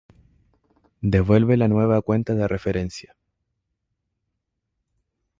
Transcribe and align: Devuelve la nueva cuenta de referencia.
Devuelve 1.03 1.57
la 1.57 1.67
nueva 1.67 2.01
cuenta 2.01 2.33
de 2.33 2.47
referencia. 2.47 3.15